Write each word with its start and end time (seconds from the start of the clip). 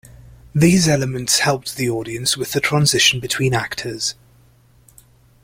These 0.55 0.87
elements 0.87 1.41
helped 1.41 1.75
the 1.77 1.87
audience 1.87 2.35
with 2.35 2.53
the 2.53 2.59
transition 2.59 3.19
between 3.19 3.53
actors. 3.53 4.15